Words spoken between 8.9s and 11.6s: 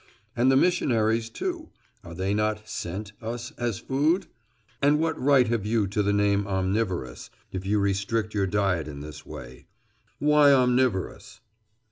this way? Why "omnivorous"?